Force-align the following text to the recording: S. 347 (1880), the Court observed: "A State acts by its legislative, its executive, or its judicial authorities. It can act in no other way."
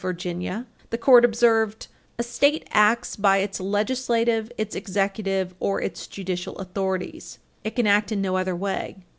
S. 0.01 0.03
347 0.03 0.65
(1880), 0.89 0.89
the 0.89 1.05
Court 1.05 1.23
observed: 1.25 1.87
"A 2.17 2.23
State 2.23 2.67
acts 2.71 3.15
by 3.15 3.37
its 3.37 3.59
legislative, 3.59 4.51
its 4.57 4.73
executive, 4.73 5.53
or 5.59 5.79
its 5.79 6.07
judicial 6.07 6.57
authorities. 6.57 7.37
It 7.63 7.75
can 7.75 7.85
act 7.85 8.11
in 8.11 8.19
no 8.19 8.35
other 8.35 8.55
way." 8.55 8.95